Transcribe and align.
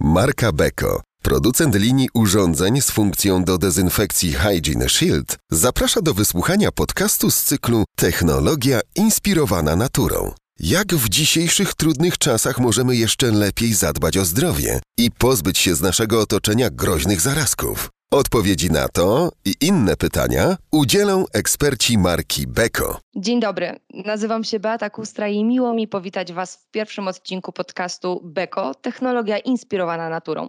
Marka 0.00 0.52
Beko, 0.52 1.02
producent 1.22 1.74
linii 1.74 2.08
urządzeń 2.14 2.80
z 2.80 2.90
funkcją 2.90 3.44
do 3.44 3.58
dezynfekcji 3.58 4.32
Hygiene 4.32 4.88
Shield, 4.88 5.36
zaprasza 5.50 6.02
do 6.02 6.14
wysłuchania 6.14 6.72
podcastu 6.72 7.30
z 7.30 7.42
cyklu 7.42 7.84
Technologia 7.96 8.80
inspirowana 8.94 9.76
naturą. 9.76 10.32
Jak 10.60 10.94
w 10.94 11.08
dzisiejszych 11.08 11.74
trudnych 11.74 12.18
czasach 12.18 12.58
możemy 12.58 12.96
jeszcze 12.96 13.30
lepiej 13.30 13.74
zadbać 13.74 14.16
o 14.16 14.24
zdrowie 14.24 14.80
i 14.98 15.10
pozbyć 15.10 15.58
się 15.58 15.74
z 15.74 15.80
naszego 15.80 16.20
otoczenia 16.20 16.70
groźnych 16.70 17.20
zarazków? 17.20 17.90
Odpowiedzi 18.10 18.70
na 18.70 18.88
to 18.88 19.32
i 19.44 19.54
inne 19.60 19.96
pytania 19.96 20.56
udzielą 20.72 21.24
eksperci 21.34 21.98
marki 21.98 22.46
Beko. 22.46 23.00
Dzień 23.16 23.40
dobry, 23.40 23.80
nazywam 23.90 24.44
się 24.44 24.60
Beata 24.60 24.90
Kustra 24.90 25.28
i 25.28 25.44
miło 25.44 25.74
mi 25.74 25.88
powitać 25.88 26.32
Was 26.32 26.56
w 26.56 26.70
pierwszym 26.70 27.08
odcinku 27.08 27.52
podcastu 27.52 28.20
Beko 28.24 28.74
Technologia 28.74 29.38
inspirowana 29.38 30.08
naturą. 30.08 30.46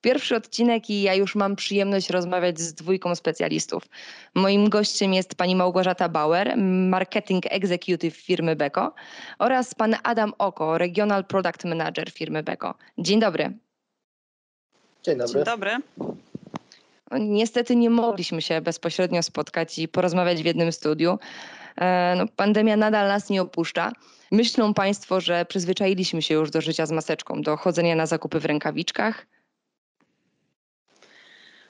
Pierwszy 0.00 0.36
odcinek 0.36 0.90
i 0.90 1.02
ja 1.02 1.14
już 1.14 1.34
mam 1.34 1.56
przyjemność 1.56 2.10
rozmawiać 2.10 2.60
z 2.60 2.74
dwójką 2.74 3.14
specjalistów. 3.14 3.82
Moim 4.34 4.68
gościem 4.68 5.14
jest 5.14 5.34
pani 5.34 5.56
Małgorzata 5.56 6.08
Bauer, 6.08 6.56
marketing 6.88 7.44
executive 7.46 8.16
firmy 8.16 8.56
Beko 8.56 8.94
oraz 9.38 9.74
pan 9.74 9.96
Adam 10.02 10.32
Oko, 10.38 10.78
regional 10.78 11.24
product 11.24 11.64
manager 11.64 12.10
firmy 12.10 12.42
Beko. 12.42 12.74
Dzień 12.98 13.20
dobry. 13.20 13.52
Dzień 15.02 15.18
dobry. 15.18 15.34
Dzień 15.34 15.44
dobry. 15.44 15.70
Niestety 17.18 17.76
nie 17.76 17.90
mogliśmy 17.90 18.42
się 18.42 18.60
bezpośrednio 18.60 19.22
spotkać 19.22 19.78
i 19.78 19.88
porozmawiać 19.88 20.42
w 20.42 20.46
jednym 20.46 20.72
studiu. 20.72 21.18
E, 21.76 22.14
no, 22.18 22.24
pandemia 22.36 22.76
nadal 22.76 23.08
nas 23.08 23.30
nie 23.30 23.42
opuszcza. 23.42 23.92
Myślą 24.32 24.74
Państwo, 24.74 25.20
że 25.20 25.44
przyzwyczailiśmy 25.44 26.22
się 26.22 26.34
już 26.34 26.50
do 26.50 26.60
życia 26.60 26.86
z 26.86 26.92
maseczką, 26.92 27.42
do 27.42 27.56
chodzenia 27.56 27.94
na 27.94 28.06
zakupy 28.06 28.40
w 28.40 28.44
rękawiczkach? 28.44 29.26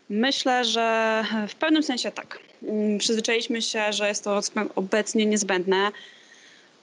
Myślę, 0.08 0.64
że 0.64 1.24
w 1.48 1.54
pewnym 1.54 1.82
sensie 1.82 2.10
tak. 2.10 2.38
Mm, 2.62 2.98
przyzwyczailiśmy 2.98 3.62
się, 3.62 3.92
że 3.92 4.08
jest 4.08 4.24
to 4.24 4.40
obecnie 4.74 5.26
niezbędne. 5.26 5.90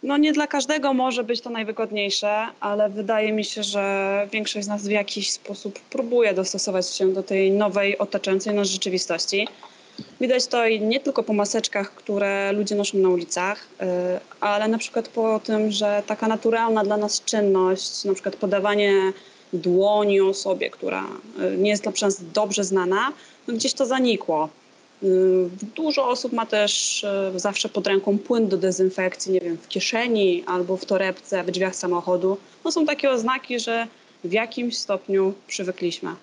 No 0.03 0.17
nie 0.17 0.33
dla 0.33 0.47
każdego 0.47 0.93
może 0.93 1.23
być 1.23 1.41
to 1.41 1.49
najwygodniejsze, 1.49 2.45
ale 2.59 2.89
wydaje 2.89 3.31
mi 3.31 3.45
się, 3.45 3.63
że 3.63 4.27
większość 4.31 4.65
z 4.65 4.67
nas 4.67 4.87
w 4.87 4.91
jakiś 4.91 5.31
sposób 5.31 5.79
próbuje 5.79 6.33
dostosować 6.33 6.89
się 6.89 7.13
do 7.13 7.23
tej 7.23 7.51
nowej, 7.51 7.97
otaczającej 7.97 8.55
nas 8.55 8.67
rzeczywistości. 8.67 9.47
Widać 10.21 10.47
to 10.47 10.67
i 10.67 10.81
nie 10.81 10.99
tylko 10.99 11.23
po 11.23 11.33
maseczkach, 11.33 11.95
które 11.95 12.51
ludzie 12.51 12.75
noszą 12.75 12.97
na 12.97 13.09
ulicach, 13.09 13.67
y, 13.81 13.85
ale 14.39 14.67
na 14.67 14.77
przykład 14.77 15.07
po 15.07 15.39
tym, 15.39 15.71
że 15.71 16.03
taka 16.07 16.27
naturalna 16.27 16.83
dla 16.83 16.97
nas 16.97 17.23
czynność, 17.23 18.03
na 18.03 18.13
przykład 18.13 18.35
podawanie 18.35 18.93
dłoni 19.53 20.21
osobie, 20.21 20.69
która 20.69 21.03
y, 21.53 21.57
nie 21.57 21.69
jest 21.69 21.83
dla 21.83 21.91
nas 22.01 22.23
dobrze 22.33 22.63
znana, 22.63 23.13
no 23.47 23.53
gdzieś 23.53 23.73
to 23.73 23.85
zanikło. 23.85 24.49
Y, 25.03 25.49
dużo 25.75 26.09
osób 26.09 26.33
ma 26.33 26.45
też 26.45 27.03
y, 27.35 27.39
zawsze 27.39 27.69
pod 27.69 27.87
ręką 27.87 28.17
płyn 28.17 28.47
do 28.47 28.57
dezynfekcji, 28.57 29.33
nie 29.33 29.39
wiem, 29.39 29.57
w 29.57 29.67
kieszeni 29.67 30.43
albo 30.45 30.77
w 30.77 30.85
torebce, 30.85 31.43
w 31.43 31.51
drzwiach 31.51 31.75
samochodu. 31.75 32.37
No 32.65 32.71
są 32.71 32.85
takie 32.85 33.09
oznaki, 33.09 33.59
że 33.59 33.87
w 34.23 34.31
jakimś 34.31 34.77
stopniu 34.77 35.33
przywykliśmy. 35.47 36.15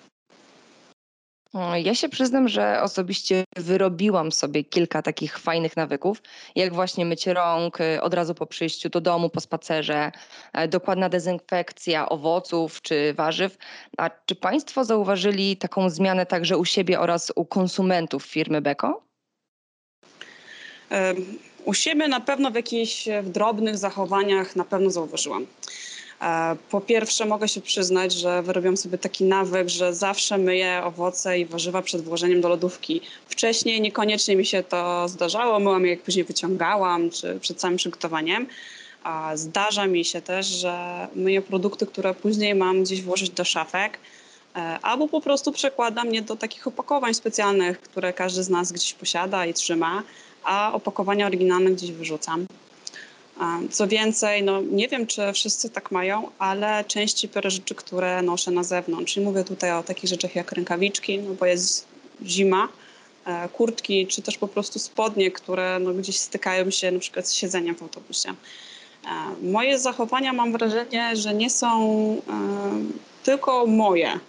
Ja 1.83 1.95
się 1.95 2.09
przyznam, 2.09 2.47
że 2.47 2.81
osobiście 2.81 3.43
wyrobiłam 3.55 4.31
sobie 4.31 4.63
kilka 4.63 5.01
takich 5.01 5.37
fajnych 5.37 5.77
nawyków, 5.77 6.21
jak 6.55 6.73
właśnie 6.73 7.05
mycie 7.05 7.33
rąk 7.33 7.81
y, 7.81 8.01
od 8.01 8.13
razu 8.13 8.35
po 8.35 8.45
przyjściu 8.45 8.89
do 8.89 9.01
domu, 9.01 9.29
po 9.29 9.41
spacerze, 9.41 10.11
e, 10.53 10.67
dokładna 10.67 11.09
dezynfekcja 11.09 12.09
owoców 12.09 12.81
czy 12.81 13.13
warzyw. 13.13 13.57
A 13.97 14.09
czy 14.25 14.35
Państwo 14.35 14.85
zauważyli 14.85 15.57
taką 15.57 15.89
zmianę 15.89 16.25
także 16.25 16.57
u 16.57 16.65
siebie 16.65 16.99
oraz 16.99 17.31
u 17.35 17.45
konsumentów 17.45 18.25
firmy 18.25 18.61
Beko? 18.61 19.05
U 21.65 21.73
siebie 21.73 22.07
na 22.07 22.19
pewno 22.19 22.51
w 22.51 22.55
jakichś 22.55 23.07
w 23.23 23.29
drobnych 23.29 23.77
zachowaniach 23.77 24.55
na 24.55 24.63
pewno 24.63 24.89
zauważyłam. 24.89 25.45
E, 26.21 26.55
po 26.71 26.81
pierwsze, 26.81 27.25
mogę 27.25 27.47
się 27.47 27.61
przyznać, 27.61 28.13
że 28.13 28.43
wyrobiłam 28.43 28.77
sobie 28.77 28.97
taki 28.97 29.23
nawyk, 29.23 29.69
że 29.69 29.93
zawsze 29.93 30.37
myję 30.37 30.81
owoce 30.83 31.39
i 31.39 31.45
warzywa 31.45 31.81
przed 31.81 32.01
włożeniem 32.01 32.41
do 32.41 32.49
lodówki. 32.49 33.01
Wcześniej 33.27 33.81
niekoniecznie 33.81 34.35
mi 34.35 34.45
się 34.45 34.63
to 34.63 35.07
zdarzało, 35.07 35.59
myłam 35.59 35.83
je 35.85 35.89
jak 35.89 36.01
później 36.01 36.25
wyciągałam, 36.25 37.09
czy 37.09 37.39
przed 37.39 37.61
samym 37.61 37.77
przygotowaniem. 37.77 38.47
A 39.03 39.37
zdarza 39.37 39.87
mi 39.87 40.05
się 40.05 40.21
też, 40.21 40.45
że 40.45 41.07
myję 41.15 41.41
produkty, 41.41 41.85
które 41.85 42.13
później 42.13 42.55
mam 42.55 42.83
gdzieś 42.83 43.01
włożyć 43.01 43.29
do 43.29 43.43
szafek, 43.43 43.97
e, 44.55 44.59
albo 44.81 45.07
po 45.07 45.21
prostu 45.21 45.51
przekładam 45.51 46.13
je 46.13 46.21
do 46.21 46.35
takich 46.35 46.67
opakowań 46.67 47.13
specjalnych, 47.13 47.81
które 47.81 48.13
każdy 48.13 48.43
z 48.43 48.49
nas 48.49 48.71
gdzieś 48.71 48.93
posiada 48.93 49.45
i 49.45 49.53
trzyma, 49.53 50.03
a 50.43 50.73
opakowania 50.73 51.27
oryginalne 51.27 51.71
gdzieś 51.71 51.91
wyrzucam. 51.91 52.47
Co 53.71 53.87
więcej, 53.87 54.43
no 54.43 54.61
nie 54.61 54.87
wiem, 54.87 55.07
czy 55.07 55.33
wszyscy 55.33 55.69
tak 55.69 55.91
mają, 55.91 56.31
ale 56.39 56.83
części 56.83 57.27
biorę 57.27 57.51
rzeczy, 57.51 57.75
które 57.75 58.21
noszę 58.21 58.51
na 58.51 58.63
zewnątrz. 58.63 59.13
Czyli 59.13 59.25
mówię 59.25 59.43
tutaj 59.43 59.71
o 59.71 59.83
takich 59.83 60.09
rzeczach 60.09 60.35
jak 60.35 60.51
rękawiczki, 60.51 61.19
no 61.19 61.33
bo 61.33 61.45
jest 61.45 61.87
zima, 62.25 62.67
e, 63.25 63.49
kurtki, 63.49 64.07
czy 64.07 64.21
też 64.21 64.37
po 64.37 64.47
prostu 64.47 64.79
spodnie, 64.79 65.31
które 65.31 65.79
no 65.79 65.93
gdzieś 65.93 66.17
stykają 66.17 66.71
się 66.71 66.91
na 66.91 66.99
przykład 66.99 67.27
z 67.27 67.33
siedzeniem 67.33 67.75
w 67.75 67.81
autobusie. 67.81 68.29
E, 68.29 68.35
moje 69.51 69.79
zachowania 69.79 70.33
mam 70.33 70.51
wrażenie, 70.51 71.15
że 71.15 71.33
nie 71.33 71.49
są 71.49 71.71
e, 72.11 72.33
tylko 73.23 73.65
moje. 73.65 74.19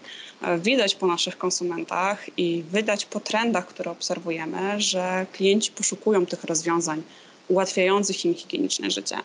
Widać 0.59 0.95
po 0.95 1.07
naszych 1.07 1.39
konsumentach 1.39 2.39
i 2.39 2.65
widać 2.73 3.05
po 3.05 3.21
trendach, 3.21 3.67
które 3.67 3.91
obserwujemy, 3.91 4.81
że 4.81 5.27
klienci 5.33 5.73
poszukują 5.73 6.27
tych 6.27 6.45
rozwiązań 6.45 7.03
ułatwiających 7.49 8.25
im 8.25 8.35
higieniczne 8.35 8.91
życie. 8.91 9.17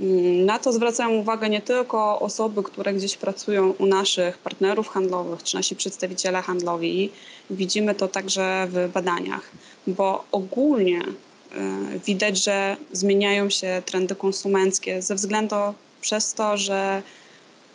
Mm, 0.00 0.46
na 0.46 0.58
to 0.58 0.72
zwracają 0.72 1.10
uwagę 1.10 1.48
nie 1.48 1.62
tylko 1.62 2.20
osoby, 2.20 2.62
które 2.62 2.94
gdzieś 2.94 3.16
pracują 3.16 3.70
u 3.78 3.86
naszych 3.86 4.38
partnerów 4.38 4.88
handlowych, 4.88 5.42
czy 5.42 5.56
nasi 5.56 5.76
przedstawiciele 5.76 6.42
handlowi. 6.42 7.10
Widzimy 7.50 7.94
to 7.94 8.08
także 8.08 8.66
w 8.70 8.92
badaniach, 8.92 9.50
bo 9.86 10.24
ogólnie 10.32 11.00
e, 11.00 11.98
widać, 12.06 12.44
że 12.44 12.76
zmieniają 12.92 13.50
się 13.50 13.82
trendy 13.86 14.14
konsumenckie 14.14 15.02
ze 15.02 15.14
względu 15.14 15.56
przez 16.00 16.34
to, 16.34 16.56
że 16.56 17.02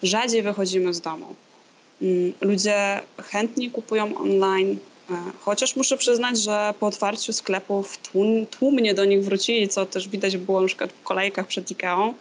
rzadziej 0.04 0.42
wychodzimy 0.42 0.94
z 0.94 1.02
domu. 1.02 1.36
Mm, 2.02 2.34
ludzie 2.42 3.02
chętniej 3.24 3.72
kupują 3.72 4.18
online, 4.18 4.78
chociaż 5.42 5.76
muszę 5.76 5.98
przyznać, 5.98 6.40
że 6.40 6.74
po 6.80 6.88
otwarciu 6.88 7.34
sklepów 7.34 7.98
tłum, 7.98 8.46
tłumnie 8.46 8.94
do 8.94 9.06
nich 9.06 9.24
wrócili, 9.24 9.70
co 9.70 9.86
też 9.86 10.08
widać 10.08 10.38
było 10.38 10.62
na 10.62 10.68
przykład 10.68 10.92
w 10.92 11.04
kolejkach 11.04 11.48
przed 11.48 11.72
Ikeą, 11.72 12.14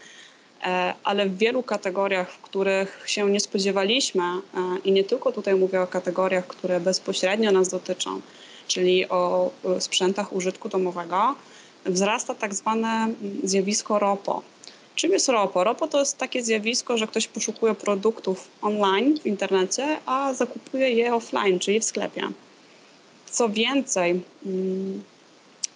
e, 0.64 0.94
ale 1.04 1.28
w 1.28 1.38
wielu 1.38 1.62
kategoriach, 1.62 2.32
w 2.32 2.38
których 2.38 3.04
się 3.06 3.30
nie 3.30 3.40
spodziewaliśmy 3.40 4.22
e, 4.22 4.40
i 4.84 4.92
nie 4.92 5.04
tylko 5.04 5.32
tutaj 5.32 5.54
mówię 5.54 5.80
o 5.82 5.86
kategoriach, 5.86 6.46
które 6.46 6.80
bezpośrednio 6.80 7.52
nas 7.52 7.68
dotyczą, 7.68 8.20
czyli 8.66 9.08
o 9.08 9.50
sprzętach 9.78 10.32
użytku 10.32 10.68
domowego, 10.68 11.34
wzrasta 11.86 12.34
tak 12.34 12.54
zwane 12.54 13.08
zjawisko 13.44 13.98
ROPO. 13.98 14.42
Czym 14.94 15.12
jest 15.12 15.28
ROPO? 15.28 15.64
ROPO 15.64 15.88
to 15.88 16.00
jest 16.00 16.18
takie 16.18 16.42
zjawisko, 16.42 16.98
że 16.98 17.06
ktoś 17.06 17.28
poszukuje 17.28 17.74
produktów 17.74 18.48
online 18.62 19.18
w 19.20 19.26
internecie, 19.26 19.98
a 20.06 20.34
zakupuje 20.34 20.90
je 20.90 21.14
offline, 21.14 21.58
czyli 21.58 21.80
w 21.80 21.84
sklepie. 21.84 22.28
Co 23.38 23.48
więcej, 23.48 24.20
mm, 24.46 25.02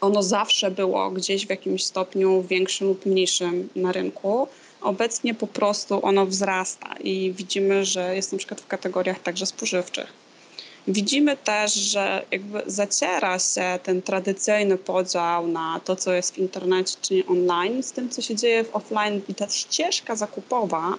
ono 0.00 0.22
zawsze 0.22 0.70
było 0.70 1.10
gdzieś 1.10 1.46
w 1.46 1.50
jakimś 1.50 1.84
stopniu 1.84 2.42
większym 2.42 2.88
lub 2.88 3.06
mniejszym 3.06 3.68
na 3.76 3.92
rynku. 3.92 4.48
Obecnie 4.80 5.34
po 5.34 5.46
prostu 5.46 6.06
ono 6.06 6.26
wzrasta 6.26 6.94
i 7.00 7.32
widzimy, 7.36 7.84
że 7.84 8.16
jest 8.16 8.32
na 8.32 8.38
przykład 8.38 8.60
w 8.60 8.66
kategoriach 8.66 9.20
także 9.20 9.46
spożywczych. 9.46 10.12
Widzimy 10.88 11.36
też, 11.36 11.74
że 11.74 12.26
jakby 12.30 12.62
zaciera 12.66 13.38
się 13.38 13.78
ten 13.82 14.02
tradycyjny 14.02 14.78
podział 14.78 15.48
na 15.48 15.80
to, 15.84 15.96
co 15.96 16.12
jest 16.12 16.34
w 16.34 16.38
internecie 16.38 16.96
czy 17.02 17.26
online, 17.26 17.82
z 17.82 17.92
tym, 17.92 18.10
co 18.10 18.22
się 18.22 18.36
dzieje 18.36 18.64
w 18.64 18.76
offline. 18.76 19.20
I 19.28 19.34
ta 19.34 19.48
ścieżka 19.48 20.16
zakupowa 20.16 20.94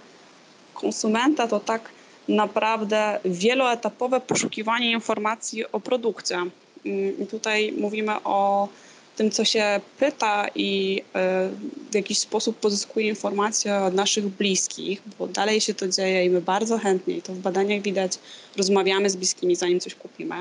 konsumenta 0.73 1.47
to 1.47 1.59
tak 1.59 1.89
naprawdę 2.27 3.19
wieloetapowe 3.25 4.19
poszukiwanie 4.19 4.91
informacji 4.91 5.71
o 5.71 5.79
produkcie. 5.79 6.35
Mm, 6.35 7.19
I 7.19 7.27
tutaj 7.27 7.73
mówimy 7.77 8.23
o 8.23 8.67
tym, 9.15 9.31
co 9.31 9.45
się 9.45 9.81
pyta 9.99 10.47
i 10.55 11.01
e, 11.15 11.49
w 11.91 11.95
jakiś 11.95 12.17
sposób 12.17 12.57
pozyskuje 12.57 13.07
informacje 13.07 13.75
od 13.75 13.93
naszych 13.93 14.27
bliskich, 14.27 15.01
bo 15.19 15.27
dalej 15.27 15.61
się 15.61 15.73
to 15.73 15.87
dzieje 15.87 16.25
i 16.25 16.29
my 16.29 16.41
bardzo 16.41 16.77
chętnie, 16.77 17.21
to 17.21 17.33
w 17.33 17.37
badaniach 17.37 17.81
widać, 17.81 18.11
rozmawiamy 18.57 19.09
z 19.09 19.15
bliskimi, 19.15 19.55
zanim 19.55 19.79
coś 19.79 19.95
kupimy, 19.95 20.35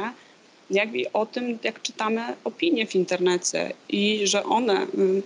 jak 0.71 0.95
i 0.95 1.13
o 1.13 1.27
tym, 1.27 1.59
jak 1.63 1.83
czytamy 1.83 2.23
opinie 2.45 2.87
w 2.87 2.95
internecie 2.95 3.73
i 3.89 4.21
że 4.25 4.45
one 4.45 4.73
mm, 4.73 5.23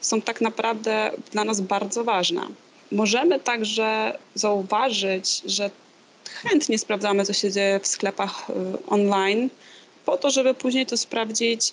są 0.00 0.22
tak 0.22 0.40
naprawdę 0.40 1.10
dla 1.32 1.44
nas 1.44 1.60
bardzo 1.60 2.04
ważne. 2.04 2.42
Możemy 2.92 3.40
także 3.40 4.18
zauważyć, 4.34 5.42
że 5.46 5.70
chętnie 6.42 6.78
sprawdzamy, 6.78 7.24
co 7.24 7.32
się 7.32 7.52
dzieje 7.52 7.80
w 7.80 7.86
sklepach 7.86 8.46
online, 8.86 9.48
po 10.04 10.16
to, 10.16 10.30
żeby 10.30 10.54
później 10.54 10.86
to 10.86 10.96
sprawdzić 10.96 11.72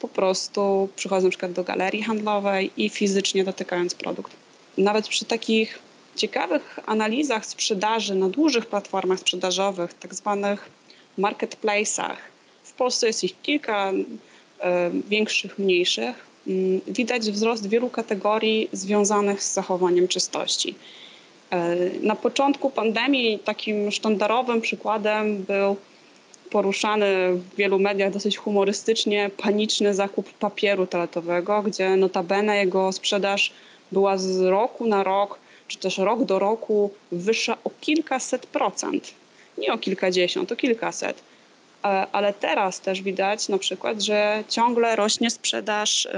po 0.00 0.08
prostu 0.08 0.88
przychodząc 0.96 1.24
na 1.24 1.30
przykład 1.30 1.52
do 1.52 1.64
galerii 1.64 2.02
handlowej 2.02 2.70
i 2.76 2.90
fizycznie 2.90 3.44
dotykając 3.44 3.94
produkt. 3.94 4.32
Nawet 4.78 5.08
przy 5.08 5.24
takich 5.24 5.78
ciekawych 6.16 6.78
analizach 6.86 7.46
sprzedaży 7.46 8.14
na 8.14 8.28
dużych 8.28 8.66
platformach 8.66 9.18
sprzedażowych, 9.18 9.94
tak 9.94 10.14
zwanych 10.14 10.70
marketplace'ach, 11.18 12.16
w 12.64 12.72
Polsce 12.72 13.06
jest 13.06 13.24
ich 13.24 13.42
kilka 13.42 13.92
e, 14.60 14.90
większych, 15.08 15.58
mniejszych, 15.58 16.26
widać 16.86 17.30
wzrost 17.30 17.68
wielu 17.68 17.90
kategorii 17.90 18.68
związanych 18.72 19.42
z 19.42 19.54
zachowaniem 19.54 20.08
czystości. 20.08 20.74
E, 21.50 21.76
na 22.02 22.16
początku 22.16 22.70
pandemii 22.70 23.38
takim 23.38 23.90
sztandarowym 23.90 24.60
przykładem 24.60 25.42
był 25.42 25.76
poruszany 26.50 27.32
w 27.32 27.56
wielu 27.56 27.78
mediach 27.78 28.12
dosyć 28.12 28.36
humorystycznie 28.36 29.30
paniczny 29.36 29.94
zakup 29.94 30.32
papieru 30.32 30.86
toaletowego, 30.86 31.62
gdzie 31.62 31.96
notabene 31.96 32.56
jego 32.56 32.92
sprzedaż 32.92 33.52
była 33.92 34.18
z 34.18 34.40
roku 34.40 34.86
na 34.86 35.02
rok, 35.02 35.38
czy 35.68 35.78
też 35.78 35.98
rok 35.98 36.24
do 36.24 36.38
roku 36.38 36.90
wyższa 37.12 37.56
o 37.64 37.70
kilkaset 37.80 38.46
procent. 38.46 39.14
Nie 39.58 39.72
o 39.72 39.78
kilkadziesiąt, 39.78 40.52
o 40.52 40.56
kilkaset. 40.56 41.22
E, 41.86 42.06
ale 42.12 42.32
teraz 42.32 42.80
też 42.80 43.02
widać 43.02 43.48
na 43.48 43.58
przykład, 43.58 44.02
że 44.02 44.44
ciągle 44.48 44.96
rośnie 44.96 45.30
sprzedaż 45.30 46.08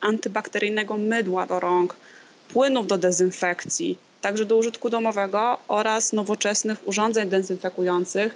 antybakteryjnego 0.00 0.96
mydła 0.96 1.46
do 1.46 1.60
rąk, 1.60 1.96
płynów 2.48 2.86
do 2.86 2.98
dezynfekcji, 2.98 3.98
także 4.20 4.44
do 4.44 4.56
użytku 4.56 4.90
domowego 4.90 5.58
oraz 5.68 6.12
nowoczesnych 6.12 6.88
urządzeń 6.88 7.28
dezynfekujących, 7.28 8.34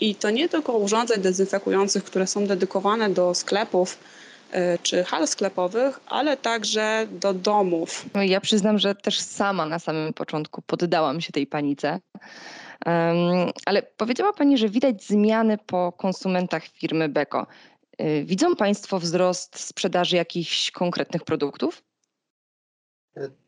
i 0.00 0.14
to 0.14 0.30
nie 0.30 0.48
tylko 0.48 0.72
urządzeń 0.72 1.22
dezynfekujących, 1.22 2.04
które 2.04 2.26
są 2.26 2.46
dedykowane 2.46 3.10
do 3.10 3.34
sklepów 3.34 3.98
e, 4.52 4.78
czy 4.78 5.04
hal 5.04 5.28
sklepowych, 5.28 6.00
ale 6.06 6.36
także 6.36 7.06
do 7.10 7.34
domów. 7.34 8.04
Ja 8.14 8.40
przyznam, 8.40 8.78
że 8.78 8.94
też 8.94 9.20
sama 9.20 9.66
na 9.66 9.78
samym 9.78 10.12
początku 10.12 10.62
poddałam 10.62 11.20
się 11.20 11.32
tej 11.32 11.46
panice. 11.46 12.00
Ale 13.66 13.82
powiedziała 13.96 14.32
Pani, 14.32 14.58
że 14.58 14.68
widać 14.68 15.04
zmiany 15.04 15.58
po 15.66 15.92
konsumentach 15.92 16.64
firmy 16.64 17.08
Beko. 17.08 17.46
E, 17.98 18.22
widzą 18.22 18.56
Państwo 18.56 18.98
wzrost 18.98 19.60
sprzedaży 19.60 20.16
jakichś 20.16 20.70
konkretnych 20.70 21.24
produktów? 21.24 21.82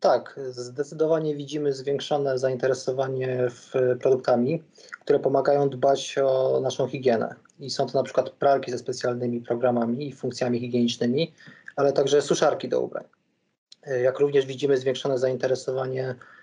Tak, 0.00 0.40
zdecydowanie 0.50 1.36
widzimy 1.36 1.72
zwiększone 1.72 2.38
zainteresowanie 2.38 3.50
w 3.50 3.72
produktami, 4.02 4.62
które 5.00 5.18
pomagają 5.18 5.68
dbać 5.68 6.18
o 6.18 6.60
naszą 6.62 6.88
higienę. 6.88 7.34
I 7.60 7.70
są 7.70 7.86
to 7.86 7.98
na 7.98 8.04
przykład 8.04 8.30
pralki 8.30 8.70
ze 8.70 8.78
specjalnymi 8.78 9.40
programami 9.40 10.08
i 10.08 10.12
funkcjami 10.12 10.60
higienicznymi, 10.60 11.32
ale 11.76 11.92
także 11.92 12.22
suszarki 12.22 12.68
do 12.68 12.80
ubrań. 12.80 13.04
Jak 14.02 14.18
również 14.18 14.46
widzimy 14.46 14.76
zwiększone 14.76 15.18
zainteresowanie 15.18 16.10
y, 16.10 16.39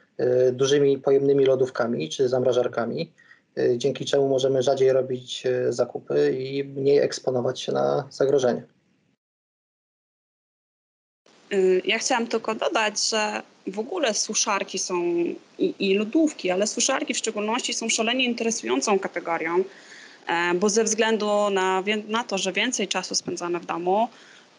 dużymi 0.53 0.97
pojemnymi 0.97 1.45
lodówkami 1.45 2.09
czy 2.09 2.29
zamrażarkami, 2.29 3.11
y, 3.57 3.77
dzięki 3.77 4.05
czemu 4.05 4.29
możemy 4.29 4.63
rzadziej 4.63 4.93
robić 4.93 5.45
y, 5.45 5.73
zakupy 5.73 6.37
i 6.39 6.63
mniej 6.63 6.97
eksponować 6.97 7.61
się 7.61 7.71
na 7.71 8.07
zagrożenie. 8.09 8.63
Y, 11.53 11.81
ja 11.85 11.99
chciałam 11.99 12.27
tylko 12.27 12.55
dodać, 12.55 13.09
że 13.09 13.41
w 13.67 13.79
ogóle 13.79 14.13
suszarki 14.13 14.79
są 14.79 15.03
i, 15.57 15.73
i 15.79 15.93
lodówki, 15.93 16.51
ale 16.51 16.67
suszarki 16.67 17.13
w 17.13 17.17
szczególności 17.17 17.73
są 17.73 17.89
szalenie 17.89 18.25
interesującą 18.25 18.99
kategorią, 18.99 19.63
e, 20.27 20.53
bo 20.53 20.69
ze 20.69 20.83
względu 20.83 21.49
na, 21.49 21.83
na 22.07 22.23
to, 22.23 22.37
że 22.37 22.53
więcej 22.53 22.87
czasu 22.87 23.15
spędzamy 23.15 23.59
w 23.59 23.65
domu, 23.65 24.07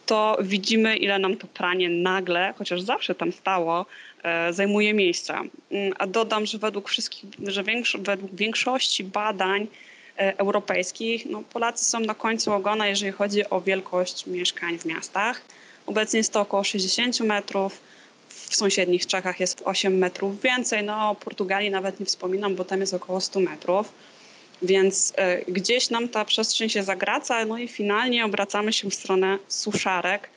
to 0.09 0.37
widzimy, 0.41 0.97
ile 0.97 1.19
nam 1.19 1.37
to 1.37 1.47
pranie 1.47 1.89
nagle, 1.89 2.53
chociaż 2.57 2.81
zawsze 2.81 3.15
tam 3.15 3.31
stało, 3.31 3.85
e, 4.23 4.53
zajmuje 4.53 4.93
miejsca. 4.93 5.41
Mm, 5.71 5.93
a 5.99 6.07
dodam, 6.07 6.45
że 6.45 6.57
według 6.57 6.89
wszystkich, 6.89 7.23
że 7.47 7.63
większo, 7.63 7.97
według 8.01 8.35
większości 8.35 9.03
badań 9.03 9.67
e, 10.17 10.37
europejskich, 10.37 11.25
no 11.25 11.43
Polacy 11.53 11.85
są 11.85 11.99
na 11.99 12.15
końcu 12.15 12.53
ogona, 12.53 12.87
jeżeli 12.87 13.11
chodzi 13.11 13.49
o 13.49 13.61
wielkość 13.61 14.25
mieszkań 14.27 14.79
w 14.79 14.85
miastach. 14.85 15.41
Obecnie 15.85 16.17
jest 16.17 16.33
to 16.33 16.41
około 16.41 16.63
60 16.63 17.19
metrów. 17.19 17.81
W 18.29 18.55
sąsiednich 18.55 19.07
Czechach 19.07 19.39
jest 19.39 19.61
8 19.65 19.97
metrów 19.97 20.41
więcej. 20.41 20.83
No 20.83 21.09
o 21.09 21.15
Portugalii 21.15 21.69
nawet 21.69 21.99
nie 21.99 22.05
wspominam, 22.05 22.55
bo 22.55 22.65
tam 22.65 22.79
jest 22.79 22.93
około 22.93 23.21
100 23.21 23.39
metrów. 23.39 23.93
Więc 24.61 25.13
y, 25.47 25.51
gdzieś 25.51 25.89
nam 25.89 26.09
ta 26.09 26.25
przestrzeń 26.25 26.69
się 26.69 26.83
zagraca, 26.83 27.45
no 27.45 27.57
i 27.57 27.67
finalnie 27.67 28.25
obracamy 28.25 28.73
się 28.73 28.89
w 28.89 28.95
stronę 28.95 29.37
suszarek, 29.47 30.29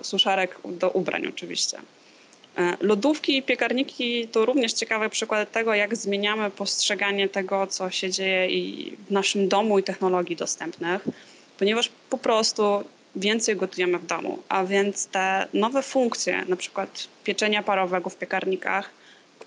y, 0.00 0.04
suszarek 0.04 0.58
do 0.64 0.90
ubrań 0.90 1.26
oczywiście. 1.26 1.78
E, 2.58 2.76
lodówki 2.80 3.36
i 3.36 3.42
piekarniki 3.42 4.28
to 4.28 4.46
również 4.46 4.72
ciekawy 4.72 5.08
przykład 5.08 5.52
tego, 5.52 5.74
jak 5.74 5.96
zmieniamy 5.96 6.50
postrzeganie 6.50 7.28
tego, 7.28 7.66
co 7.66 7.90
się 7.90 8.10
dzieje 8.10 8.50
i 8.50 8.96
w 9.08 9.10
naszym 9.10 9.48
domu 9.48 9.78
i 9.78 9.82
technologii 9.82 10.36
dostępnych, 10.36 11.04
ponieważ 11.58 11.90
po 12.10 12.18
prostu 12.18 12.84
więcej 13.16 13.56
gotujemy 13.56 13.98
w 13.98 14.06
domu, 14.06 14.38
a 14.48 14.64
więc 14.64 15.06
te 15.06 15.46
nowe 15.54 15.82
funkcje, 15.82 16.44
na 16.48 16.56
przykład 16.56 17.08
pieczenia 17.24 17.62
parowego 17.62 18.10
w 18.10 18.16
piekarnikach, 18.16 18.90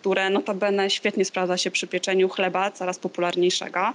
które 0.06 0.30
notabene 0.30 0.90
świetnie 0.90 1.26
sprawdza 1.26 1.58
się 1.58 1.72
przy 1.72 1.88
pieczeniu 1.88 2.30
chleba, 2.30 2.72
coraz 2.72 3.00
popularniejszego 3.00 3.94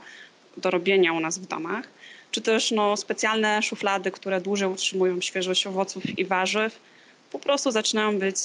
do 0.56 0.70
robienia 0.70 1.12
u 1.12 1.20
nas 1.20 1.38
w 1.38 1.46
domach, 1.46 1.88
czy 2.30 2.40
też 2.40 2.70
no, 2.70 2.96
specjalne 2.96 3.62
szuflady, 3.62 4.10
które 4.10 4.40
dłużej 4.40 4.68
utrzymują 4.68 5.20
świeżość 5.20 5.66
owoców 5.66 6.18
i 6.18 6.24
warzyw, 6.24 6.78
po 7.32 7.38
prostu 7.38 7.70
zaczynają 7.70 8.18
być 8.18 8.36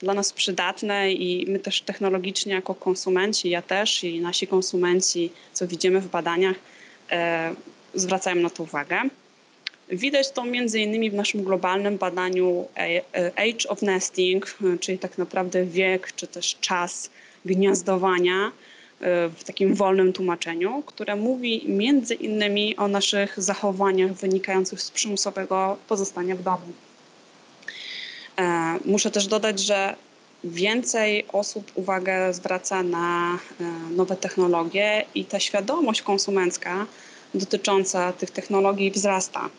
dla 0.00 0.14
nas 0.14 0.32
przydatne 0.32 1.12
i 1.12 1.50
my 1.50 1.58
też 1.58 1.82
technologicznie 1.82 2.54
jako 2.54 2.74
konsumenci, 2.74 3.50
ja 3.50 3.62
też 3.62 4.04
i 4.04 4.20
nasi 4.20 4.46
konsumenci, 4.46 5.32
co 5.52 5.66
widzimy 5.66 6.00
w 6.00 6.08
badaniach, 6.08 6.56
e, 7.10 7.54
zwracają 7.94 8.36
na 8.36 8.50
to 8.50 8.62
uwagę. 8.62 9.02
Widać 9.88 10.30
to 10.30 10.44
między 10.44 10.80
innymi 10.80 11.10
w 11.10 11.14
naszym 11.14 11.44
globalnym 11.44 11.98
badaniu 11.98 12.68
Age 13.36 13.68
of 13.68 13.82
Nesting, 13.82 14.56
czyli 14.80 14.98
tak 14.98 15.18
naprawdę 15.18 15.64
wiek 15.64 16.12
czy 16.16 16.26
też 16.26 16.56
czas 16.60 17.10
gniazdowania 17.44 18.46
e, 18.46 18.50
w 19.28 19.44
takim 19.44 19.74
wolnym 19.74 20.12
tłumaczeniu, 20.12 20.82
które 20.86 21.16
mówi 21.16 21.64
między 21.68 22.14
innymi 22.14 22.76
o 22.76 22.88
naszych 22.88 23.42
zachowaniach 23.42 24.12
wynikających 24.12 24.82
z 24.82 24.90
przymusowego 24.90 25.76
pozostania 25.88 26.36
w 26.36 26.42
domu. 26.42 26.72
E, 28.38 28.78
muszę 28.84 29.10
też 29.10 29.26
dodać, 29.26 29.60
że 29.60 29.96
więcej 30.44 31.24
osób 31.32 31.72
uwagę 31.74 32.34
zwraca 32.34 32.82
na 32.82 33.38
e, 33.60 33.64
nowe 33.90 34.16
technologie 34.16 35.04
i 35.14 35.24
ta 35.24 35.40
świadomość 35.40 36.02
konsumencka 36.02 36.86
dotycząca 37.34 38.12
tych 38.12 38.30
technologii 38.30 38.90
wzrasta. 38.90 39.50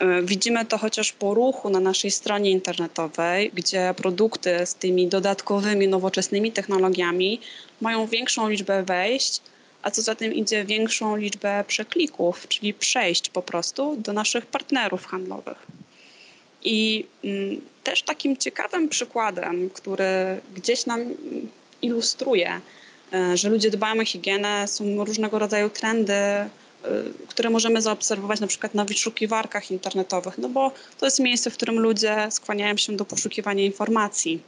E, 0.00 0.22
widzimy 0.22 0.66
to 0.66 0.78
chociaż 0.78 1.12
po 1.12 1.34
ruchu 1.34 1.70
na 1.70 1.80
naszej 1.80 2.10
stronie 2.10 2.50
internetowej, 2.50 3.50
gdzie 3.54 3.94
produkty 3.96 4.66
z 4.66 4.74
tymi 4.74 5.08
dodatkowymi, 5.08 5.88
nowoczesnymi 5.88 6.52
technologiami 6.52 7.40
mają 7.80 8.06
większą 8.06 8.48
liczbę 8.48 8.82
wejść, 8.82 9.40
a 9.82 9.90
co 9.90 10.02
za 10.02 10.14
tym 10.14 10.34
idzie 10.34 10.64
większą 10.64 11.16
liczbę 11.16 11.64
przeklików, 11.66 12.48
czyli 12.48 12.74
przejść 12.74 13.30
po 13.30 13.42
prostu 13.42 13.96
do 13.96 14.12
naszych 14.12 14.46
partnerów 14.46 15.06
handlowych. 15.06 15.66
I 16.64 17.06
mm, 17.24 17.60
też 17.84 18.02
takim 18.02 18.36
ciekawym 18.36 18.88
przykładem, 18.88 19.70
który 19.70 20.40
gdzieś 20.54 20.86
nam 20.86 21.00
ilustruje, 21.82 22.60
e, 23.12 23.36
że 23.36 23.48
ludzie 23.48 23.70
dbają 23.70 24.02
o 24.02 24.04
higienę, 24.04 24.68
są 24.68 25.04
różnego 25.04 25.38
rodzaju 25.38 25.70
trendy 25.70 26.14
które 27.28 27.50
możemy 27.50 27.82
zaobserwować 27.82 28.40
na 28.40 28.46
przykład 28.46 28.74
na 28.74 28.84
wyszukiwarkach 28.84 29.70
internetowych, 29.70 30.38
no 30.38 30.48
bo 30.48 30.72
to 30.98 31.06
jest 31.06 31.20
miejsce, 31.20 31.50
w 31.50 31.54
którym 31.54 31.78
ludzie 31.78 32.28
skłaniają 32.30 32.76
się 32.76 32.96
do 32.96 33.04
poszukiwania 33.04 33.64
informacji. 33.64 34.42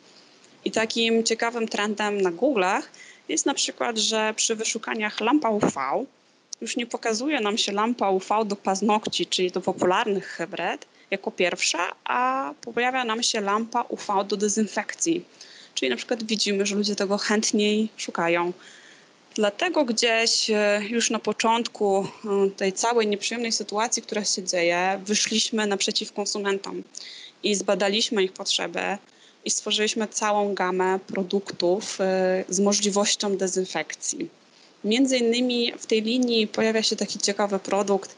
I 0.64 0.70
takim 0.70 1.24
ciekawym 1.24 1.68
trendem 1.68 2.20
na 2.20 2.30
Google'ach 2.30 2.82
jest 3.28 3.46
na 3.46 3.54
przykład, 3.54 3.98
że 3.98 4.34
przy 4.36 4.56
wyszukaniach 4.56 5.20
lampa 5.20 5.50
UV 5.50 5.72
już 6.60 6.76
nie 6.76 6.86
pokazuje 6.86 7.40
nam 7.40 7.58
się 7.58 7.72
lampa 7.72 8.10
UV 8.10 8.44
do 8.44 8.56
paznokci, 8.56 9.26
czyli 9.26 9.50
do 9.50 9.60
popularnych 9.60 10.26
hybryd 10.26 10.86
jako 11.10 11.30
pierwsza, 11.30 11.92
a 12.04 12.50
pojawia 12.74 13.04
nam 13.04 13.22
się 13.22 13.40
lampa 13.40 13.82
UV 13.82 14.24
do 14.28 14.36
dezynfekcji. 14.36 15.24
Czyli 15.74 15.90
na 15.90 15.96
przykład 15.96 16.24
widzimy, 16.24 16.66
że 16.66 16.76
ludzie 16.76 16.96
tego 16.96 17.18
chętniej 17.18 17.88
szukają. 17.96 18.52
Dlatego 19.34 19.84
gdzieś 19.84 20.50
e, 20.50 20.80
już 20.88 21.10
na 21.10 21.18
początku 21.18 22.06
e, 22.46 22.50
tej 22.50 22.72
całej 22.72 23.06
nieprzyjemnej 23.06 23.52
sytuacji, 23.52 24.02
która 24.02 24.24
się 24.24 24.42
dzieje, 24.42 25.00
wyszliśmy 25.04 25.66
naprzeciw 25.66 26.12
konsumentom 26.12 26.82
i 27.42 27.54
zbadaliśmy 27.54 28.24
ich 28.24 28.32
potrzeby 28.32 28.80
i 29.44 29.50
stworzyliśmy 29.50 30.08
całą 30.08 30.54
gamę 30.54 30.98
produktów 31.06 32.00
e, 32.00 32.44
z 32.48 32.60
możliwością 32.60 33.36
dezynfekcji. 33.36 34.28
Między 34.84 35.18
innymi 35.18 35.72
w 35.78 35.86
tej 35.86 36.02
linii 36.02 36.46
pojawia 36.46 36.82
się 36.82 36.96
taki 36.96 37.18
ciekawy 37.18 37.58
produkt, 37.58 38.16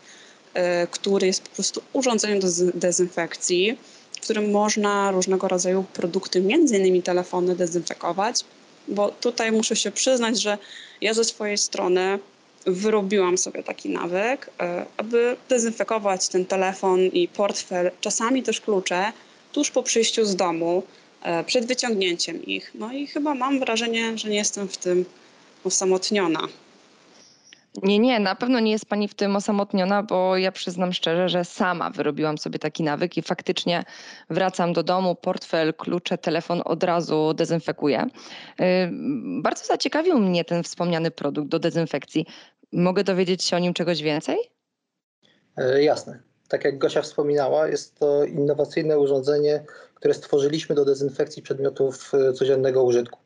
który 0.90 1.26
jest 1.26 1.42
po 1.42 1.54
prostu 1.54 1.82
urządzeniem 1.92 2.40
do 2.40 2.48
dezynfekcji, 2.74 3.76
w 4.16 4.20
którym 4.20 4.50
można 4.50 5.10
różnego 5.10 5.48
rodzaju 5.48 5.84
produkty, 5.92 6.40
między 6.40 6.78
innymi 6.78 7.02
telefony, 7.02 7.56
dezynfekować. 7.56 8.44
Bo 8.88 9.10
tutaj 9.10 9.52
muszę 9.52 9.76
się 9.76 9.90
przyznać, 9.90 10.42
że 10.42 10.58
ja 11.00 11.14
ze 11.14 11.24
swojej 11.24 11.58
strony 11.58 12.18
wyrobiłam 12.66 13.38
sobie 13.38 13.62
taki 13.62 13.88
nawyk, 13.88 14.50
e, 14.60 14.86
aby 14.96 15.36
dezynfekować 15.48 16.28
ten 16.28 16.46
telefon 16.46 17.00
i 17.00 17.28
portfel, 17.28 17.90
czasami 18.00 18.42
też 18.42 18.60
klucze, 18.60 19.12
tuż 19.52 19.70
po 19.70 19.82
przyjściu 19.82 20.24
z 20.24 20.36
domu, 20.36 20.82
e, 21.22 21.44
przed 21.44 21.66
wyciągnięciem 21.66 22.46
ich. 22.46 22.70
No 22.74 22.92
i 22.92 23.06
chyba 23.06 23.34
mam 23.34 23.60
wrażenie, 23.60 24.18
że 24.18 24.28
nie 24.28 24.36
jestem 24.36 24.68
w 24.68 24.76
tym 24.76 25.04
osamotniona. 25.64 26.48
Nie, 27.82 27.98
nie, 27.98 28.20
na 28.20 28.34
pewno 28.34 28.60
nie 28.60 28.70
jest 28.70 28.86
pani 28.86 29.08
w 29.08 29.14
tym 29.14 29.36
osamotniona, 29.36 30.02
bo 30.02 30.36
ja 30.36 30.52
przyznam 30.52 30.92
szczerze, 30.92 31.28
że 31.28 31.44
sama 31.44 31.90
wyrobiłam 31.90 32.38
sobie 32.38 32.58
taki 32.58 32.82
nawyk 32.82 33.16
i 33.16 33.22
faktycznie 33.22 33.84
wracam 34.30 34.72
do 34.72 34.82
domu, 34.82 35.14
portfel, 35.14 35.74
klucze, 35.74 36.18
telefon 36.18 36.62
od 36.64 36.84
razu 36.84 37.34
dezynfekuję. 37.34 38.06
Y, 38.60 38.64
bardzo 39.42 39.64
zaciekawił 39.64 40.18
mnie 40.18 40.44
ten 40.44 40.62
wspomniany 40.62 41.10
produkt 41.10 41.48
do 41.48 41.58
dezynfekcji. 41.58 42.26
Mogę 42.72 43.04
dowiedzieć 43.04 43.44
się 43.44 43.56
o 43.56 43.58
nim 43.58 43.74
czegoś 43.74 44.02
więcej? 44.02 44.38
E, 45.56 45.82
jasne. 45.82 46.22
Tak 46.48 46.64
jak 46.64 46.78
Gosia 46.78 47.02
wspominała, 47.02 47.68
jest 47.68 47.98
to 47.98 48.24
innowacyjne 48.24 48.98
urządzenie, 48.98 49.64
które 49.94 50.14
stworzyliśmy 50.14 50.74
do 50.74 50.84
dezynfekcji 50.84 51.42
przedmiotów 51.42 52.12
e, 52.14 52.32
codziennego 52.32 52.84
użytku. 52.84 53.20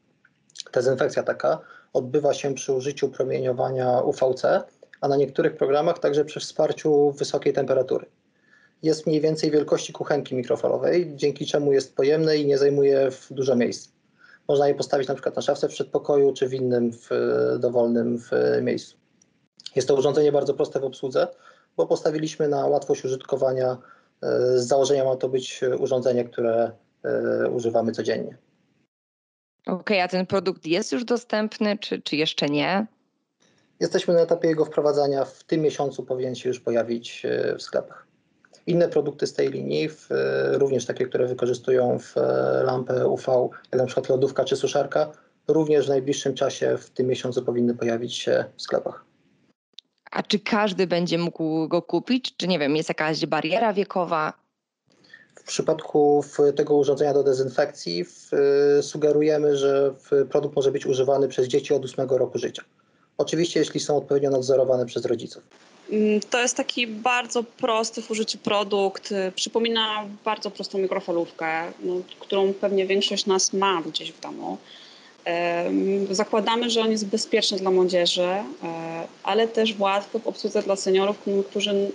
Dezynfekcja 0.72 1.22
taka 1.22 1.60
odbywa 1.92 2.34
się 2.34 2.54
przy 2.54 2.72
użyciu 2.72 3.08
promieniowania 3.08 4.00
UVC, 4.00 4.62
a 5.00 5.08
na 5.08 5.16
niektórych 5.16 5.56
programach 5.56 5.98
także 5.98 6.24
przy 6.24 6.40
wsparciu 6.40 7.10
wysokiej 7.10 7.52
temperatury. 7.52 8.06
Jest 8.82 9.06
mniej 9.06 9.20
więcej 9.20 9.50
wielkości 9.50 9.92
kuchenki 9.92 10.34
mikrofalowej, 10.34 11.12
dzięki 11.16 11.46
czemu 11.46 11.72
jest 11.72 11.96
pojemne 11.96 12.36
i 12.36 12.46
nie 12.46 12.58
zajmuje 12.58 13.08
dużo 13.30 13.56
miejsca. 13.56 13.90
Można 14.48 14.68
je 14.68 14.74
postawić 14.74 15.08
na 15.08 15.14
przykład 15.14 15.36
na 15.36 15.42
szafce 15.42 15.68
w 15.68 15.72
przedpokoju 15.72 16.32
czy 16.32 16.48
w 16.48 16.54
innym 16.54 16.92
w 16.92 17.08
dowolnym 17.58 18.18
w 18.18 18.30
miejscu. 18.62 18.96
Jest 19.76 19.88
to 19.88 19.94
urządzenie 19.94 20.32
bardzo 20.32 20.54
proste 20.54 20.80
w 20.80 20.84
obsłudze, 20.84 21.28
bo 21.76 21.86
postawiliśmy 21.86 22.48
na 22.48 22.66
łatwość 22.66 23.04
użytkowania. 23.04 23.78
Z 24.54 24.66
założenia 24.66 25.04
ma 25.04 25.16
to 25.16 25.28
być 25.28 25.60
urządzenie, 25.78 26.24
które 26.24 26.70
e, 27.04 27.50
używamy 27.50 27.92
codziennie. 27.92 28.36
Okej, 29.68 29.80
okay, 29.80 30.02
a 30.02 30.08
ten 30.08 30.26
produkt 30.26 30.66
jest 30.66 30.92
już 30.92 31.04
dostępny, 31.04 31.78
czy, 31.78 32.02
czy 32.02 32.16
jeszcze 32.16 32.46
nie? 32.46 32.86
Jesteśmy 33.80 34.14
na 34.14 34.20
etapie 34.20 34.48
jego 34.48 34.64
wprowadzania. 34.64 35.24
W 35.24 35.44
tym 35.44 35.60
miesiącu 35.60 36.02
powinien 36.02 36.34
się 36.34 36.48
już 36.48 36.60
pojawić 36.60 37.24
e, 37.24 37.56
w 37.58 37.62
sklepach. 37.62 38.06
Inne 38.66 38.88
produkty 38.88 39.26
z 39.26 39.34
tej 39.34 39.50
linii, 39.50 39.88
w, 39.88 40.12
e, 40.12 40.58
również 40.58 40.86
takie, 40.86 41.06
które 41.06 41.26
wykorzystują 41.26 41.98
w 41.98 42.16
e, 42.16 42.62
lampę 42.62 43.06
UV, 43.06 43.48
jak 43.72 43.80
na 43.80 43.86
przykład 43.86 44.08
lodówka 44.08 44.44
czy 44.44 44.56
suszarka, 44.56 45.12
również 45.48 45.86
w 45.86 45.88
najbliższym 45.88 46.34
czasie, 46.34 46.78
w 46.78 46.90
tym 46.90 47.06
miesiącu 47.06 47.42
powinny 47.42 47.74
pojawić 47.74 48.14
się 48.14 48.44
w 48.56 48.62
sklepach. 48.62 49.04
A 50.10 50.22
czy 50.22 50.38
każdy 50.38 50.86
będzie 50.86 51.18
mógł 51.18 51.68
go 51.68 51.82
kupić? 51.82 52.36
Czy 52.36 52.48
nie 52.48 52.58
wiem, 52.58 52.76
jest 52.76 52.88
jakaś 52.88 53.26
bariera 53.26 53.72
wiekowa? 53.72 54.47
Przypadku 55.48 56.24
tego 56.56 56.74
urządzenia 56.74 57.14
do 57.14 57.22
dezynfekcji 57.22 58.04
sugerujemy, 58.82 59.56
że 59.56 59.94
produkt 60.30 60.56
może 60.56 60.72
być 60.72 60.86
używany 60.86 61.28
przez 61.28 61.48
dzieci 61.48 61.74
od 61.74 61.84
8 61.84 62.08
roku 62.08 62.38
życia. 62.38 62.62
Oczywiście, 63.18 63.60
jeśli 63.60 63.80
są 63.80 63.96
odpowiednio 63.96 64.30
nadzorowane 64.30 64.86
przez 64.86 65.04
rodziców. 65.04 65.42
Mm, 65.90 66.20
to 66.20 66.40
jest 66.40 66.56
taki 66.56 66.86
bardzo 66.86 67.42
prosty 67.42 68.02
w 68.02 68.10
użyciu 68.10 68.38
produkt. 68.38 69.14
Przypomina 69.34 70.04
bardzo 70.24 70.50
prostą 70.50 70.78
mikrofalówkę, 70.78 71.72
no, 71.82 71.94
którą 72.20 72.52
pewnie 72.54 72.86
większość 72.86 73.26
nas 73.26 73.52
ma 73.52 73.82
gdzieś 73.82 74.12
w 74.12 74.20
domu. 74.20 74.58
Zakładamy, 76.10 76.70
że 76.70 76.80
on 76.80 76.90
jest 76.90 77.06
bezpieczny 77.06 77.58
dla 77.58 77.70
młodzieży, 77.70 78.22
e, 78.22 78.44
ale 79.22 79.48
też 79.48 79.78
łatwy 79.78 80.18
w 80.20 80.26
obsłudze 80.26 80.62
dla 80.62 80.76
seniorów, 80.76 81.16
którzy 81.50 81.90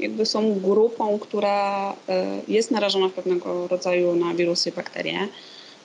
jakby 0.00 0.26
są 0.26 0.60
grupą, 0.60 1.18
która 1.18 1.92
e, 2.08 2.40
jest 2.48 2.70
narażona 2.70 3.08
w 3.08 3.12
pewnego 3.12 3.68
rodzaju 3.68 4.16
na 4.16 4.34
wirusy 4.34 4.68
i 4.68 4.72
bakterie. 4.72 5.28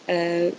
E, 0.08 0.52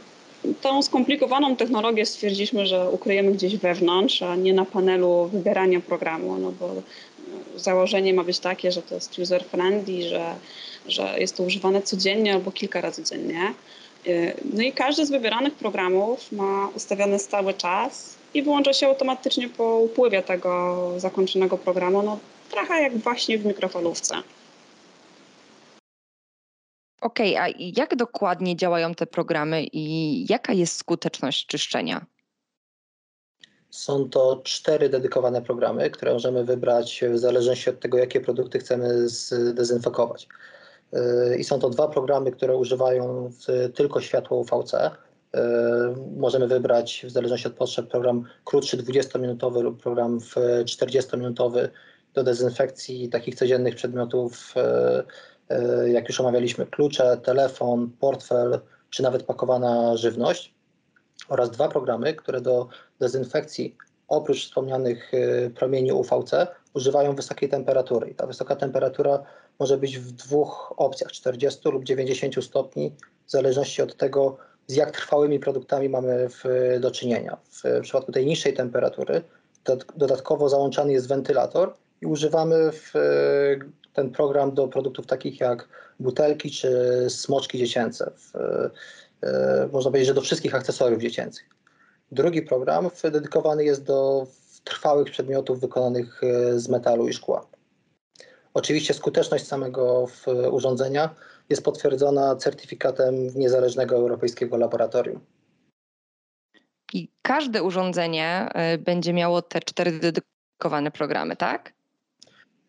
tą 0.62 0.82
skomplikowaną 0.82 1.56
technologię 1.56 2.06
stwierdziliśmy, 2.06 2.66
że 2.66 2.90
ukryjemy 2.90 3.32
gdzieś 3.32 3.56
wewnątrz, 3.56 4.22
a 4.22 4.36
nie 4.36 4.52
na 4.52 4.64
panelu 4.64 5.30
wybierania 5.32 5.80
programu, 5.80 6.38
no 6.38 6.52
bo 6.60 6.74
założenie 7.56 8.14
ma 8.14 8.24
być 8.24 8.38
takie, 8.38 8.72
że 8.72 8.82
to 8.82 8.94
jest 8.94 9.18
user 9.18 9.44
friendly, 9.44 10.02
że, 10.02 10.34
że 10.88 11.20
jest 11.20 11.36
to 11.36 11.42
używane 11.42 11.82
codziennie 11.82 12.34
albo 12.34 12.52
kilka 12.52 12.80
razy 12.80 13.04
dziennie. 13.04 13.54
E, 14.06 14.32
no 14.52 14.62
i 14.62 14.72
każdy 14.72 15.06
z 15.06 15.10
wybieranych 15.10 15.54
programów 15.54 16.32
ma 16.32 16.68
ustawiony 16.76 17.18
stały 17.18 17.54
czas 17.54 18.14
i 18.34 18.42
wyłącza 18.42 18.72
się 18.72 18.86
automatycznie 18.86 19.48
po 19.48 19.78
upływie 19.78 20.22
tego 20.22 20.78
zakończonego 20.96 21.58
programu. 21.58 22.02
No, 22.02 22.18
trochę 22.50 22.82
jak 22.82 22.98
właśnie 22.98 23.38
w 23.38 23.46
mikrofalówce. 23.46 24.14
Okej, 27.00 27.36
okay, 27.36 27.44
a 27.44 27.54
jak 27.58 27.96
dokładnie 27.96 28.56
działają 28.56 28.94
te 28.94 29.06
programy 29.06 29.64
i 29.72 30.26
jaka 30.32 30.52
jest 30.52 30.76
skuteczność 30.76 31.46
czyszczenia? 31.46 32.06
Są 33.70 34.08
to 34.08 34.40
cztery 34.44 34.88
dedykowane 34.88 35.42
programy, 35.42 35.90
które 35.90 36.12
możemy 36.12 36.44
wybrać 36.44 37.04
w 37.10 37.18
zależności 37.18 37.70
od 37.70 37.80
tego, 37.80 37.98
jakie 37.98 38.20
produkty 38.20 38.58
chcemy 38.58 39.08
zdezynfekować. 39.08 40.28
I 41.38 41.44
są 41.44 41.58
to 41.58 41.70
dwa 41.70 41.88
programy, 41.88 42.30
które 42.30 42.56
używają 42.56 43.30
tylko 43.74 44.00
światła 44.00 44.36
UVC. 44.36 44.90
Możemy 46.16 46.48
wybrać 46.48 47.02
w 47.08 47.10
zależności 47.10 47.48
od 47.48 47.54
potrzeb 47.54 47.88
program 47.88 48.24
krótszy 48.44 48.76
20-minutowy 48.76 49.62
lub 49.62 49.82
program 49.82 50.18
40-minutowy 50.64 51.68
do 52.14 52.24
dezynfekcji 52.24 53.08
takich 53.08 53.34
codziennych 53.34 53.74
przedmiotów, 53.74 54.54
e, 54.56 55.02
e, 55.48 55.90
jak 55.90 56.08
już 56.08 56.20
omawialiśmy, 56.20 56.66
klucze, 56.66 57.16
telefon, 57.16 57.90
portfel, 58.00 58.60
czy 58.90 59.02
nawet 59.02 59.22
pakowana 59.22 59.96
żywność. 59.96 60.54
Oraz 61.28 61.50
dwa 61.50 61.68
programy, 61.68 62.14
które 62.14 62.40
do 62.40 62.68
dezynfekcji 63.00 63.76
oprócz 64.08 64.44
wspomnianych 64.44 65.12
e, 65.14 65.50
promieni 65.50 65.92
UVC 65.92 66.30
używają 66.74 67.14
wysokiej 67.14 67.48
temperatury. 67.48 68.10
I 68.10 68.14
ta 68.14 68.26
wysoka 68.26 68.56
temperatura 68.56 69.22
może 69.58 69.78
być 69.78 69.98
w 69.98 70.12
dwóch 70.12 70.74
opcjach, 70.76 71.12
40 71.12 71.68
lub 71.68 71.84
90 71.84 72.44
stopni, 72.44 72.92
w 73.26 73.30
zależności 73.30 73.82
od 73.82 73.96
tego, 73.96 74.36
z 74.66 74.74
jak 74.74 74.90
trwałymi 74.90 75.40
produktami 75.40 75.88
mamy 75.88 76.28
w, 76.28 76.44
do 76.80 76.90
czynienia. 76.90 77.36
W 77.50 77.80
przypadku 77.82 78.12
tej 78.12 78.26
niższej 78.26 78.54
temperatury 78.54 79.22
dodatkowo 79.96 80.48
załączany 80.48 80.92
jest 80.92 81.08
wentylator, 81.08 81.74
i 82.00 82.06
używamy 82.06 82.72
w, 82.72 82.96
e, 82.96 83.00
ten 83.92 84.10
program 84.10 84.54
do 84.54 84.68
produktów 84.68 85.06
takich 85.06 85.40
jak 85.40 85.68
butelki 86.00 86.50
czy 86.50 86.70
smoczki 87.08 87.58
dziecięce. 87.58 88.10
W, 88.16 88.36
e, 89.22 89.68
można 89.72 89.90
powiedzieć, 89.90 90.08
że 90.08 90.14
do 90.14 90.20
wszystkich 90.20 90.54
akcesoriów 90.54 91.02
dziecięcych. 91.02 91.48
Drugi 92.12 92.42
program 92.42 92.90
dedykowany 93.02 93.64
jest 93.64 93.84
do 93.84 94.26
trwałych 94.64 95.10
przedmiotów 95.10 95.60
wykonanych 95.60 96.20
e, 96.24 96.58
z 96.58 96.68
metalu 96.68 97.08
i 97.08 97.12
szkła. 97.12 97.46
Oczywiście 98.54 98.94
skuteczność 98.94 99.46
samego 99.46 100.06
urządzenia 100.50 101.14
jest 101.48 101.64
potwierdzona 101.64 102.36
certyfikatem 102.36 103.14
niezależnego 103.34 103.96
europejskiego 103.96 104.56
laboratorium. 104.56 105.20
I 106.92 107.08
każde 107.22 107.62
urządzenie 107.62 108.48
będzie 108.78 109.12
miało 109.12 109.42
te 109.42 109.60
cztery 109.60 109.92
dedykowane 109.98 110.90
programy, 110.90 111.36
tak? 111.36 111.72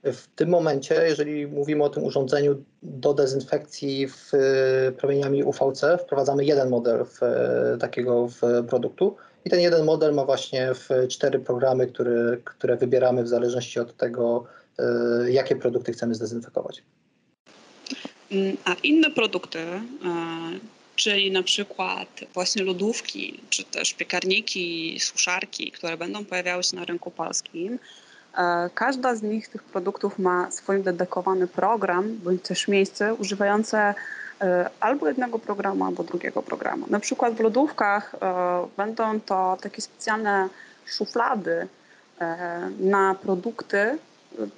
W 0.03 0.27
tym 0.35 0.49
momencie, 0.49 0.95
jeżeli 0.95 1.47
mówimy 1.47 1.83
o 1.83 1.89
tym 1.89 2.03
urządzeniu 2.03 2.63
do 2.83 3.13
dezynfekcji 3.13 4.07
w, 4.07 4.33
e, 4.33 4.91
promieniami 4.91 5.43
UVC, 5.43 5.97
wprowadzamy 5.97 6.45
jeden 6.45 6.69
model 6.69 7.05
w, 7.05 7.23
e, 7.23 7.77
takiego 7.79 8.27
w 8.27 8.67
produktu 8.69 9.15
i 9.45 9.49
ten 9.49 9.59
jeden 9.59 9.85
model 9.85 10.13
ma 10.13 10.25
właśnie 10.25 10.73
w 10.73 10.89
cztery 11.09 11.39
programy, 11.39 11.87
które, 11.87 12.37
które 12.43 12.77
wybieramy 12.77 13.23
w 13.23 13.27
zależności 13.27 13.79
od 13.79 13.97
tego, 13.97 14.45
e, 14.79 15.31
jakie 15.31 15.55
produkty 15.55 15.91
chcemy 15.91 16.15
zdezynfekować. 16.15 16.83
Mm, 18.31 18.57
a 18.65 18.73
inne 18.83 19.11
produkty, 19.11 19.59
czyli 20.95 21.31
na 21.31 21.43
przykład 21.43 22.21
właśnie 22.33 22.63
lodówki, 22.63 23.39
czy 23.49 23.63
też 23.63 23.93
piekarniki, 23.93 24.97
suszarki, 24.99 25.71
które 25.71 25.97
będą 25.97 26.25
pojawiały 26.25 26.63
się 26.63 26.75
na 26.75 26.85
rynku 26.85 27.11
polskim, 27.11 27.79
każda 28.73 29.15
z 29.15 29.21
nich, 29.21 29.47
tych 29.47 29.63
produktów 29.63 30.19
ma 30.19 30.51
swój 30.51 30.83
dedykowany 30.83 31.47
program 31.47 32.17
bądź 32.23 32.41
też 32.41 32.67
miejsce 32.67 33.13
używające 33.13 33.93
e, 34.41 34.69
albo 34.79 35.07
jednego 35.07 35.39
programu, 35.39 35.85
albo 35.85 36.03
drugiego 36.03 36.41
programu. 36.41 36.85
Na 36.89 36.99
przykład 36.99 37.33
w 37.33 37.39
lodówkach 37.39 38.15
e, 38.21 38.67
będą 38.77 39.19
to 39.19 39.57
takie 39.61 39.81
specjalne 39.81 40.49
szuflady 40.85 41.67
e, 42.21 42.69
na 42.79 43.15
produkty, 43.15 43.97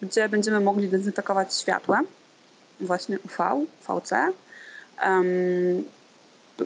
gdzie 0.01 0.29
będziemy 0.29 0.59
mogli 0.59 0.89
dezynfekować 0.89 1.55
światłem, 1.55 2.07
właśnie 2.79 3.17
UV, 3.19 3.65
VC. 3.81 4.15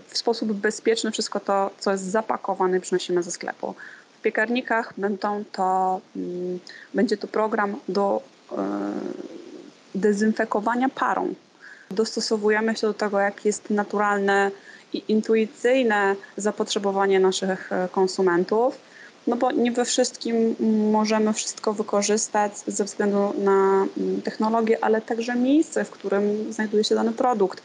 W 0.08 0.18
sposób 0.18 0.54
bezpieczny 0.54 1.12
wszystko 1.12 1.40
to, 1.40 1.72
co 1.80 1.92
jest 1.92 2.04
zapakowane, 2.04 2.80
przynosimy 2.80 3.24
ze 3.24 3.32
sklepu. 3.32 3.76
W 4.20 4.22
piekarnikach 4.22 4.94
będą 4.98 5.44
to, 5.52 6.02
mm, 6.16 6.60
będzie 6.94 7.18
to 7.18 7.28
program 7.28 7.76
do 7.90 8.22
e, 8.52 8.56
dezynfekowania 9.96 10.90
parą. 10.90 11.34
Dostosowujemy 11.92 12.76
się 12.76 12.88
do 12.88 12.94
tego, 12.94 13.20
jak 13.20 13.46
jest 13.46 13.70
naturalne 13.70 14.52
i 14.94 15.04
intuicyjne 15.08 16.16
zapotrzebowanie 16.38 17.20
naszych 17.20 17.72
e, 17.72 17.88
konsumentów, 17.92 18.78
no 19.28 19.36
bo 19.36 19.52
nie 19.52 19.72
we 19.72 19.86
wszystkim 19.86 20.56
możemy 20.92 21.34
wszystko 21.34 21.74
wykorzystać 21.74 22.52
ze 22.68 22.84
względu 22.84 23.34
na 23.38 23.88
mm, 23.98 24.22
technologię, 24.22 24.84
ale 24.84 25.02
także 25.02 25.36
miejsce, 25.36 25.86
w 25.86 25.90
którym 25.90 26.54
znajduje 26.54 26.84
się 26.84 26.96
dany 26.96 27.12
produkt. 27.12 27.62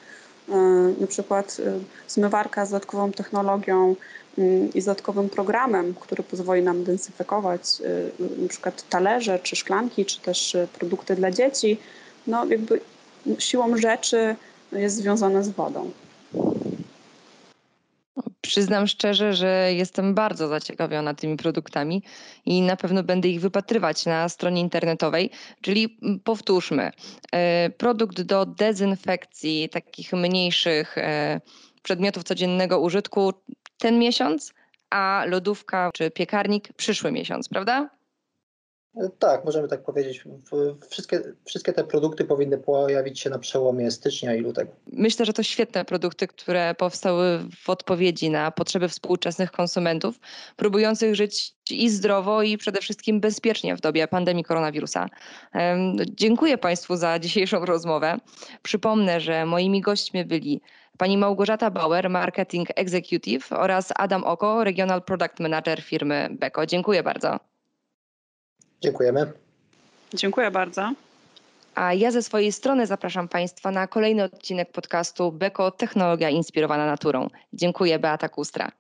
E, 0.49 0.55
na 1.01 1.07
przykład 1.07 1.57
e, 1.67 1.79
zmywarka 2.09 2.67
z 2.67 2.71
dodatkową 2.71 3.13
technologią 3.13 3.97
mm, 4.39 4.73
i 4.75 4.81
z 4.81 4.85
dodatkowym 4.85 5.29
programem, 5.29 5.95
który 6.01 6.23
pozwoli 6.23 6.63
nam 6.63 6.85
dezynfekować 6.85 7.63
na 8.39 8.49
przykład 8.49 8.89
talerze, 8.89 9.39
czy 9.39 9.57
szklanki, 9.57 10.05
czy 10.05 10.21
też 10.21 10.57
produkty 10.79 11.15
dla 11.15 11.31
dzieci, 11.31 11.79
no 12.27 12.47
jakby 12.47 12.81
siłą 13.39 13.77
rzeczy 13.77 14.37
jest 14.73 14.97
związane 14.97 15.45
z 15.45 15.49
wodą. 15.49 15.91
Przyznam 18.43 18.87
szczerze, 18.87 19.35
że 19.35 19.73
jestem 19.73 20.15
bardzo 20.15 20.49
zaciekawiona 20.49 21.15
tymi 21.15 21.37
produktami 21.37 22.03
i 22.45 22.63
na 22.63 22.77
pewno 22.77 23.03
będę 23.03 23.29
ich 23.29 23.41
wypatrywać 23.41 24.07
na 24.07 24.29
stronie 24.29 24.61
internetowej. 24.61 25.31
Czyli 25.61 25.99
powtórzmy, 26.25 26.91
e, 27.33 27.71
produkt 27.71 28.23
do 28.23 28.47
dezynfekcji 28.47 29.69
takich 29.69 30.13
mniejszych 30.13 30.99
e, 30.99 31.41
przedmiotów 31.83 32.25
codziennego 32.25 32.81
użytku 32.81 33.33
ten 33.79 33.99
miesiąc, 33.99 34.53
a 34.91 35.25
lodówka 35.27 35.91
czy 35.95 36.11
piekarnik 36.11 36.73
przyszły 36.73 37.13
miesiąc, 37.13 37.49
prawda? 37.49 37.91
Tak, 39.19 39.45
możemy 39.45 39.69
tak 39.69 39.83
powiedzieć. 39.83 40.25
Wszystkie, 40.89 41.23
wszystkie 41.45 41.73
te 41.73 41.85
produkty 41.85 42.25
powinny 42.25 42.59
pojawić 42.59 43.21
się 43.21 43.31
na 43.31 43.39
przełomie 43.39 43.91
stycznia 43.91 44.35
i 44.35 44.41
lutego. 44.41 44.73
Myślę, 44.87 45.27
że 45.27 45.33
to 45.33 45.43
świetne 45.43 45.85
produkty, 45.85 46.27
które 46.27 46.75
powstały 46.75 47.39
w 47.65 47.71
odpowiedzi 47.71 48.31
na 48.31 48.51
potrzeby 48.51 48.89
współczesnych 48.89 49.53
konsumentów, 49.53 50.21
próbujących 50.57 51.15
żyć 51.15 51.55
i 51.71 51.91
zdrowo, 51.91 52.43
i 52.43 52.59
przede 52.59 52.81
wszystkim 52.81 53.21
bezpiecznie 53.21 53.77
w 53.77 53.81
dobie 53.81 54.09
pandemii 54.09 54.45
koronawirusa. 54.45 55.09
Dziękuję 56.11 56.59
Państwu 56.59 56.97
za 56.97 57.19
dzisiejszą 57.19 57.65
rozmowę. 57.65 58.17
Przypomnę, 58.63 59.21
że 59.21 59.47
moimi 59.47 59.81
gośćmi 59.81 60.25
byli 60.25 60.61
pani 60.99 61.19
Małgorzata 61.19 61.71
Bauer, 61.71 62.11
Marketing 62.11 62.69
Executive 62.77 63.53
oraz 63.53 63.93
Adam 63.97 64.25
Oko, 64.25 64.65
Regional 64.65 65.03
Product 65.03 65.41
Manager 65.41 65.83
firmy 65.83 66.29
Beko. 66.31 66.67
Dziękuję 66.67 67.03
bardzo. 67.03 67.52
Dziękujemy. 68.83 69.33
Dziękuję 70.15 70.51
bardzo. 70.51 70.93
A 71.75 71.95
ja 71.95 72.11
ze 72.11 72.23
swojej 72.23 72.53
strony 72.53 72.87
zapraszam 72.87 73.29
Państwa 73.29 73.71
na 73.71 73.87
kolejny 73.87 74.25
odcinek 74.25 74.73
podcastu 74.73 75.33
Beko 75.33 75.71
Technologia 75.71 76.31
inspirowana 76.31 76.87
naturą. 76.87 77.29
Dziękuję, 77.53 77.99
Beata 77.99 78.29
Kustra. 78.29 78.73